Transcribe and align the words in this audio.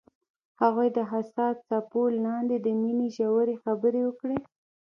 هغوی 0.61 0.87
د 0.97 0.99
حساس 1.11 1.55
څپو 1.69 2.03
لاندې 2.25 2.55
د 2.59 2.67
مینې 2.81 3.07
ژورې 3.17 3.55
خبرې 3.63 4.01
وکړې. 4.07 4.37